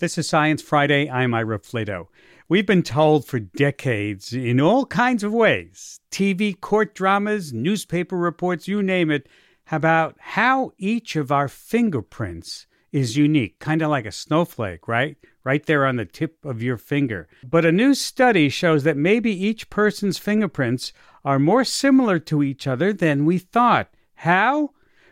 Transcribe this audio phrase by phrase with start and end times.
[0.00, 1.10] This is Science Friday.
[1.10, 2.06] I'm Ira Flatow.
[2.48, 8.68] We've been told for decades, in all kinds of ways TV, court dramas, newspaper reports,
[8.68, 9.28] you name it
[9.72, 15.16] about how each of our fingerprints is unique, kind of like a snowflake, right?
[15.42, 17.26] Right there on the tip of your finger.
[17.42, 20.92] But a new study shows that maybe each person's fingerprints
[21.24, 23.90] are more similar to each other than we thought.
[24.14, 24.70] How?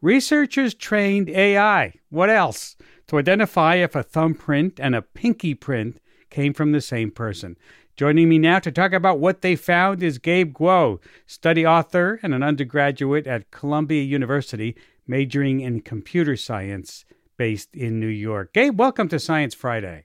[0.00, 1.94] Researchers trained AI.
[2.10, 2.76] What else?
[3.08, 6.00] To identify if a thumbprint and a pinky print
[6.30, 7.56] came from the same person.
[7.96, 12.32] Joining me now to talk about what they found is Gabe Guo, study author and
[12.32, 17.04] an undergraduate at Columbia University, majoring in computer science,
[17.36, 18.52] based in New York.
[18.52, 20.04] Gabe, welcome to Science Friday.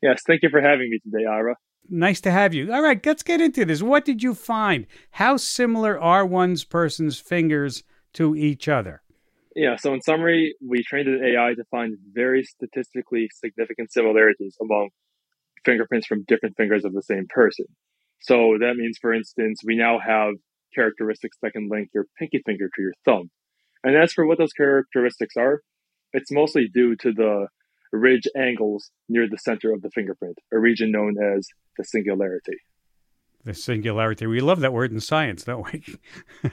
[0.00, 1.56] Yes, thank you for having me today, Ira.
[1.88, 2.72] Nice to have you.
[2.72, 3.82] All right, let's get into this.
[3.82, 4.86] What did you find?
[5.10, 7.82] How similar are one's person's fingers
[8.14, 9.01] to each other?
[9.54, 14.90] Yeah, so in summary, we trained an AI to find very statistically significant similarities among
[15.64, 17.66] fingerprints from different fingers of the same person.
[18.20, 20.34] So that means, for instance, we now have
[20.74, 23.30] characteristics that can link your pinky finger to your thumb.
[23.84, 25.60] And as for what those characteristics are,
[26.12, 27.46] it's mostly due to the
[27.92, 32.56] ridge angles near the center of the fingerprint, a region known as the singularity.
[33.44, 34.26] The singularity.
[34.26, 35.84] We love that word in science, don't we?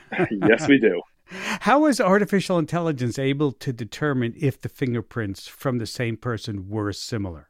[0.49, 1.01] yes, we do.
[1.29, 6.91] How was artificial intelligence able to determine if the fingerprints from the same person were
[6.91, 7.49] similar?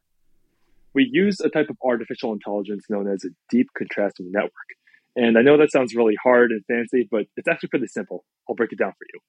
[0.93, 4.51] We use a type of artificial intelligence known as a deep contrastive network.
[5.15, 8.25] And I know that sounds really hard and fancy, but it's actually pretty simple.
[8.49, 9.19] I'll break it down for you.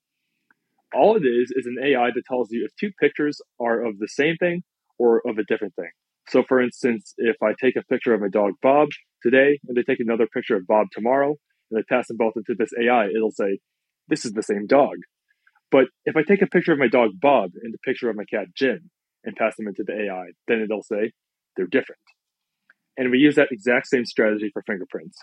[0.93, 4.09] All it is is an AI that tells you if two pictures are of the
[4.09, 4.63] same thing
[4.99, 5.91] or of a different thing.
[6.29, 8.89] So, for instance, if I take a picture of my dog Bob
[9.23, 11.37] today and they take another picture of Bob tomorrow
[11.71, 13.59] and they pass them both into this AI, it'll say,
[14.11, 14.97] this is the same dog.
[15.71, 18.25] But if I take a picture of my dog Bob and a picture of my
[18.25, 18.91] cat Jim
[19.25, 21.13] and pass them into the AI, then it'll say
[21.57, 22.03] they're different.
[22.97, 25.19] And we use that exact same strategy for fingerprints.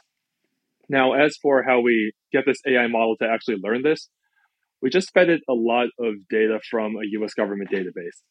[0.90, 4.10] Now, as for how we get this AI model to actually learn this,
[4.82, 8.22] we just fed it a lot of data from a US government database.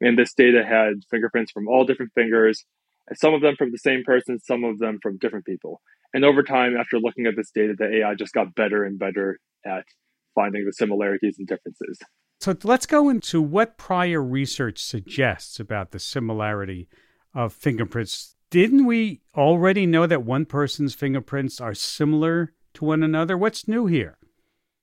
[0.00, 2.64] And this data had fingerprints from all different fingers,
[3.08, 5.80] and some of them from the same person, some of them from different people.
[6.12, 9.38] And over time, after looking at this data, the AI just got better and better
[9.66, 9.84] at
[10.34, 11.98] finding the similarities and differences.
[12.40, 16.88] So let's go into what prior research suggests about the similarity
[17.34, 18.34] of fingerprints.
[18.50, 23.38] Didn't we already know that one person's fingerprints are similar to one another?
[23.38, 24.18] What's new here?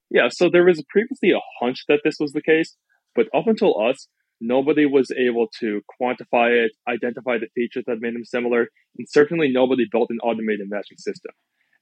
[0.10, 2.76] Yeah, so there was previously a hunch that this was the case,
[3.16, 4.08] but up until us,
[4.42, 8.68] nobody was able to quantify it, identify the features that made them similar,
[8.98, 11.32] and certainly nobody built an automated matching system.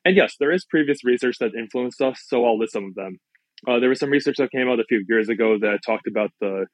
[0.05, 3.19] And yes, there is previous research that influenced us, so I'll list some of them.
[3.67, 6.31] Uh, there was some research that came out a few years ago that talked about
[6.39, 6.65] the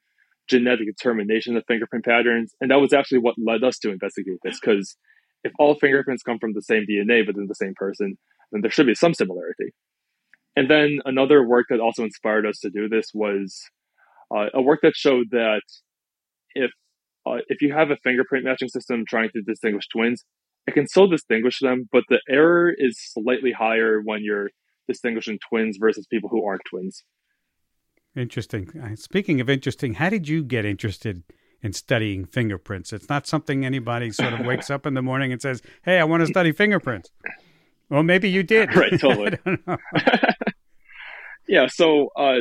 [0.48, 4.58] genetic determination of fingerprint patterns, and that was actually what led us to investigate this.
[4.60, 4.96] Because
[5.42, 8.16] if all fingerprints come from the same DNA within the same person,
[8.52, 9.72] then there should be some similarity.
[10.54, 13.60] And then another work that also inspired us to do this was
[14.34, 15.62] uh, a work that showed that
[16.54, 16.70] if
[17.26, 20.24] uh, if you have a fingerprint matching system trying to distinguish twins,
[20.66, 24.50] it can still distinguish them, but the error is slightly higher when you're
[24.86, 27.04] distinguishing twins versus people who aren't twins.
[28.16, 28.70] Interesting.
[28.82, 31.22] Uh, speaking of interesting, how did you get interested
[31.62, 32.92] in studying fingerprints?
[32.92, 36.04] It's not something anybody sort of wakes up in the morning and says, "Hey, I
[36.04, 37.10] want to study fingerprints."
[37.90, 38.74] Well, maybe you did.
[38.76, 39.38] right, totally.
[41.48, 41.66] yeah.
[41.68, 42.38] So, uh,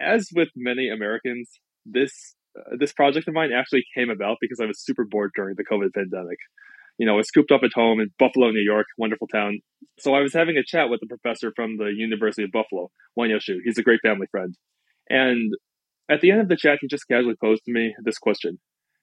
[0.00, 1.50] as with many Americans,
[1.84, 5.56] this uh, this project of mine actually came about because I was super bored during
[5.56, 6.38] the COVID pandemic
[6.98, 9.60] you know, was scooped up at home in Buffalo, New York, wonderful town.
[9.98, 13.38] So I was having a chat with a professor from the University of Buffalo, Wenyao
[13.38, 13.56] Xu.
[13.64, 14.54] He's a great family friend.
[15.08, 15.52] And
[16.10, 18.58] at the end of the chat, he just casually posed to me this question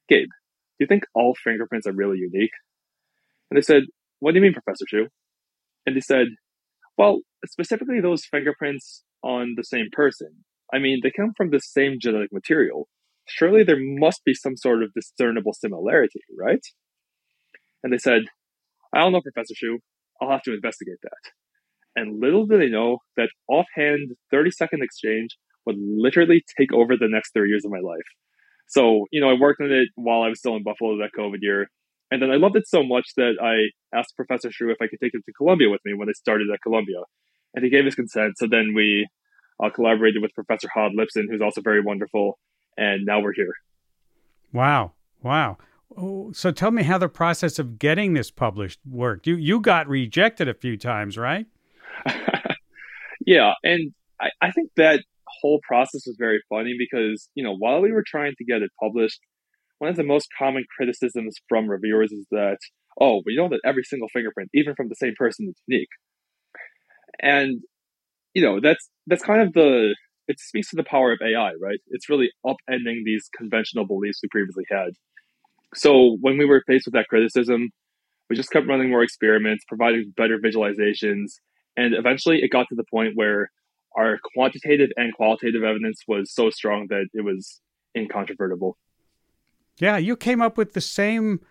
[0.10, 2.54] Gabe, do you think all fingerprints are really unique?
[3.50, 3.84] And I said,
[4.20, 5.08] What do you mean, Professor Xu?
[5.86, 6.28] And he said,
[6.98, 10.44] Well, specifically those fingerprints on the same person.
[10.74, 12.88] I mean, they come from the same genetic material.
[13.28, 16.62] Surely there must be some sort of discernible similarity, right?
[17.84, 18.22] And they said,
[18.94, 19.78] I don't know, Professor Xu.
[20.22, 21.32] I'll have to investigate that.
[21.96, 25.32] And little did they know that offhand 30 second exchange
[25.66, 28.08] would literally take over the next three years of my life.
[28.68, 31.40] So, you know, I worked on it while I was still in Buffalo that COVID
[31.42, 31.68] year.
[32.10, 35.00] And then I loved it so much that I asked Professor Xu if I could
[35.02, 37.02] take him to Columbia with me when I started at Columbia.
[37.54, 38.34] And he gave his consent.
[38.38, 39.08] So then we
[39.64, 42.38] uh, collaborated with Professor Hod Lipson, who's also very wonderful.
[42.78, 43.54] And now we're here.
[44.54, 44.94] Wow.
[45.22, 45.58] Wow.
[45.98, 49.28] Oh, so tell me how the process of getting this published worked.
[49.28, 51.46] You you got rejected a few times, right?
[53.26, 55.04] yeah, and I, I think that
[55.42, 58.72] whole process was very funny because you know while we were trying to get it
[58.80, 59.20] published,
[59.80, 62.60] one of the most common criticisms from reviewers is that,
[63.00, 65.90] oh, we know that every single fingerprint, even from the same person, is unique.
[67.20, 67.62] And,
[68.36, 69.96] you know, that's that's kind of the
[70.28, 71.80] it speaks to the power of AI, right?
[71.88, 74.92] It's really upending these conventional beliefs we previously had.
[75.74, 77.70] So when we were faced with that criticism,
[78.30, 81.34] we just kept running more experiments, providing better visualizations,
[81.78, 83.52] and eventually it got to the point where
[83.96, 87.60] our quantitative and qualitative evidence was so strong that it was
[87.96, 88.78] incontrovertible.
[89.80, 91.42] Yeah, you came up with the same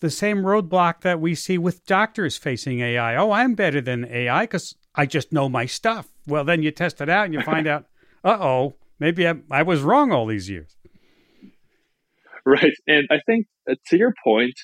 [0.00, 3.16] the same roadblock that we see with doctors facing AI.
[3.16, 6.08] Oh, I'm better than AI because I just know my stuff.
[6.26, 7.86] Well, then you test it out and you find out,
[8.22, 10.76] uh oh, maybe I, I, was wrong all these years.
[12.46, 12.72] Right.
[12.86, 14.54] And I think uh, to your point,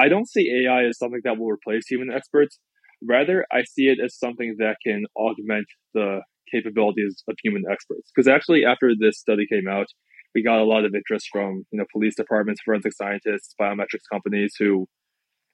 [0.00, 2.58] I don't see AI as something that will replace human experts.
[3.06, 6.22] Rather, I see it as something that can augment the
[6.52, 8.10] capabilities of human experts.
[8.14, 9.86] Because actually, after this study came out,
[10.34, 14.54] we got a lot of interest from you know police departments, forensic scientists, biometrics companies
[14.58, 14.86] who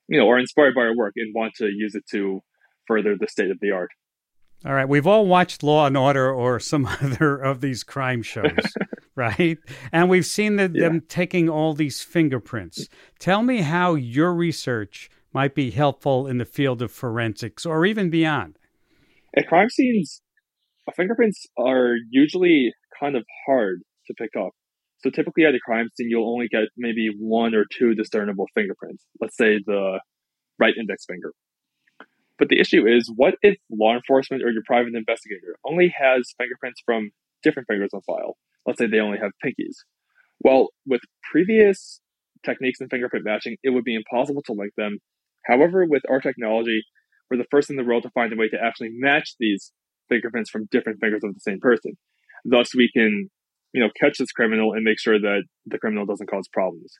[0.08, 2.40] you know are inspired by our work and want to use it to
[2.88, 3.90] further the state of the art.
[4.66, 8.74] All right, we've all watched Law and Order or some other of these crime shows,
[9.14, 9.58] right?
[9.92, 10.88] And we've seen the, yeah.
[10.88, 12.88] them taking all these fingerprints.
[13.18, 18.08] Tell me how your research might be helpful in the field of forensics or even
[18.08, 18.58] beyond.
[19.36, 20.22] At crime scenes,
[20.96, 24.52] fingerprints are usually kind of hard to pick up.
[24.98, 29.04] So typically at a crime scene, you'll only get maybe one or two discernible fingerprints.
[29.20, 30.00] Let's say the
[30.58, 31.32] right index finger.
[32.38, 36.80] But the issue is, what if law enforcement or your private investigator only has fingerprints
[36.84, 37.10] from
[37.42, 38.36] different fingers on file?
[38.66, 39.76] Let's say they only have pinkies.
[40.40, 42.00] Well, with previous
[42.44, 44.98] techniques in fingerprint matching, it would be impossible to link them.
[45.46, 46.82] However, with our technology,
[47.30, 49.72] we're the first in the world to find a way to actually match these
[50.08, 51.92] fingerprints from different fingers of the same person.
[52.44, 53.30] Thus, we can,
[53.72, 56.92] you know, catch this criminal and make sure that the criminal doesn't cause problems.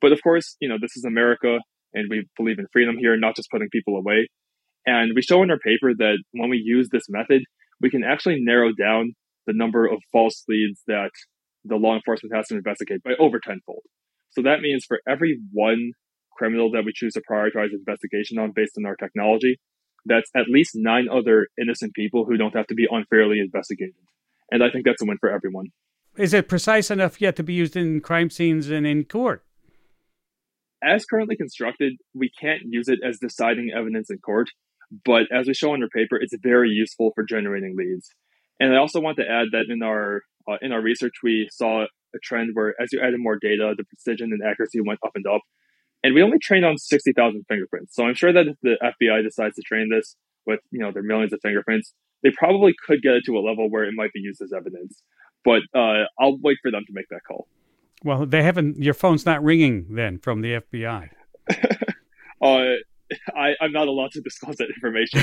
[0.00, 1.58] But of course, you know, this is America
[1.94, 4.28] and we believe in freedom here, not just putting people away.
[4.86, 7.42] And we show in our paper that when we use this method,
[7.80, 9.14] we can actually narrow down
[9.46, 11.10] the number of false leads that
[11.64, 13.82] the law enforcement has to investigate by over tenfold.
[14.30, 15.92] So that means for every one
[16.36, 19.58] criminal that we choose to prioritize investigation on based on our technology,
[20.06, 23.94] that's at least nine other innocent people who don't have to be unfairly investigated.
[24.50, 25.66] And I think that's a win for everyone.
[26.16, 29.44] Is it precise enough yet to be used in crime scenes and in court?
[30.82, 34.48] As currently constructed, we can't use it as deciding evidence in court,
[35.04, 38.10] but as we show in our paper, it's very useful for generating leads.
[38.58, 41.84] And I also want to add that in our uh, in our research, we saw
[41.84, 45.26] a trend where as you added more data, the precision and accuracy went up and
[45.26, 45.42] up.
[46.02, 47.94] And we only trained on 60,000 fingerprints.
[47.94, 50.16] So I'm sure that if the FBI decides to train this
[50.46, 51.92] with, you know, their millions of fingerprints,
[52.22, 55.02] they probably could get it to a level where it might be used as evidence.
[55.44, 57.48] But uh, I'll wait for them to make that call.
[58.02, 58.82] Well, they haven't.
[58.82, 61.10] Your phone's not ringing then from the FBI.
[62.42, 62.64] uh,
[63.34, 65.20] I, I'm not allowed to disclose that information.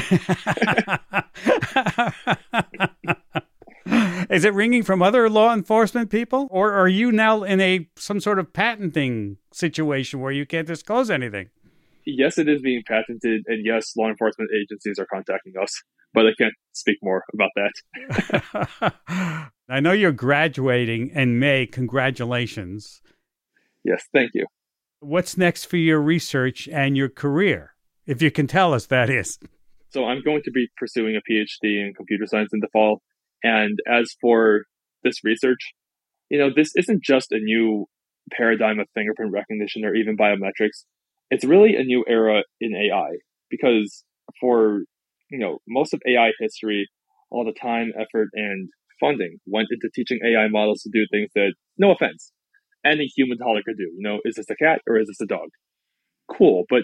[4.29, 8.19] Is it ringing from other law enforcement people, or are you now in a some
[8.19, 11.49] sort of patenting situation where you can't disclose anything?
[12.05, 15.81] Yes, it is being patented, and yes, law enforcement agencies are contacting us,
[16.13, 18.93] but I can't speak more about that.
[19.69, 21.65] I know you're graduating in May.
[21.65, 23.01] Congratulations.
[23.83, 24.45] Yes, thank you.
[24.99, 27.73] What's next for your research and your career?
[28.07, 29.37] If you can tell us, that is.
[29.89, 33.01] So I'm going to be pursuing a PhD in computer science in the fall.
[33.43, 34.63] And as for
[35.03, 35.59] this research,
[36.29, 37.85] you know, this isn't just a new
[38.31, 40.85] paradigm of fingerprint recognition or even biometrics.
[41.29, 43.17] It's really a new era in AI
[43.49, 44.03] because
[44.39, 44.81] for,
[45.29, 46.87] you know, most of AI history,
[47.29, 51.53] all the time, effort, and funding went into teaching AI models to do things that,
[51.77, 52.31] no offense,
[52.85, 53.91] any human toddler could do.
[53.95, 55.49] You know, is this a cat or is this a dog?
[56.29, 56.63] Cool.
[56.69, 56.83] But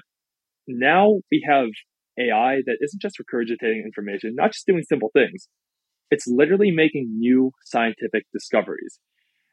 [0.67, 1.67] now we have
[2.19, 5.47] AI that isn't just regurgitating information, not just doing simple things.
[6.11, 8.99] It's literally making new scientific discoveries.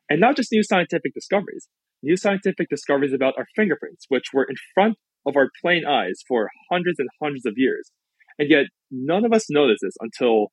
[0.08, 1.68] And not just new scientific discoveries,
[2.02, 6.50] new scientific discoveries about our fingerprints, which were in front of our plain eyes for
[6.70, 7.90] hundreds and hundreds of years.
[8.38, 10.48] And yet, none of us noticed this until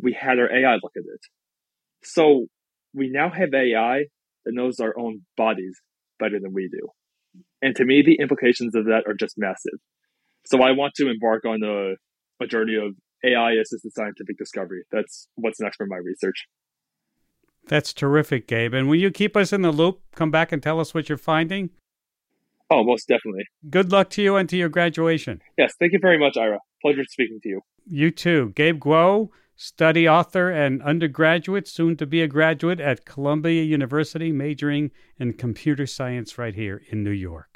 [0.00, 1.20] we had our AI look at it.
[2.02, 2.46] So,
[2.92, 4.04] we now have AI
[4.44, 5.80] that knows our own bodies
[6.18, 6.88] better than we do.
[7.62, 9.78] And to me, the implications of that are just massive.
[10.46, 11.94] So I want to embark on a,
[12.42, 12.94] a journey of
[13.24, 14.82] AI assisted scientific discovery.
[14.90, 16.46] That's what's next for my research.
[17.68, 18.74] That's terrific, Gabe.
[18.74, 20.00] And will you keep us in the loop?
[20.14, 21.70] Come back and tell us what you're finding?
[22.70, 23.44] Oh, most definitely.
[23.68, 25.42] Good luck to you and to your graduation.
[25.58, 26.58] Yes, thank you very much, Ira.
[26.82, 27.60] Pleasure speaking to you.
[27.86, 28.52] You too.
[28.54, 34.90] Gabe Guo, study author and undergraduate, soon to be a graduate at Columbia University, majoring
[35.18, 37.49] in computer science right here in New York.